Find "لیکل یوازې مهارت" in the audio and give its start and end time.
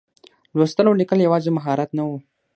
1.01-1.89